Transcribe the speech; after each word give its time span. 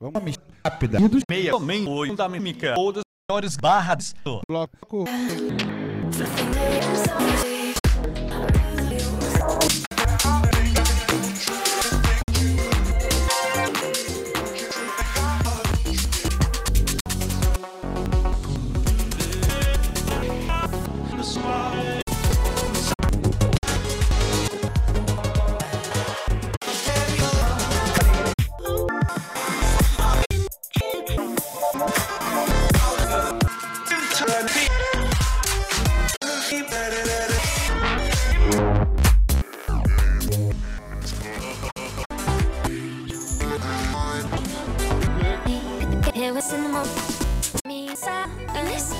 Vamos 0.00 0.14
uma 0.14 0.32
rápida. 0.64 0.98
meia, 1.30 1.52
também 1.52 1.86
oito 1.86 2.16
da 2.16 2.26
mímica, 2.26 2.74
ou 2.78 2.90
das 2.90 3.02
melhores 3.30 3.54
barras. 3.58 4.14
Bloco. 4.48 5.04
In. 46.52 46.64
Me 47.64 47.94
silence. 47.94 48.94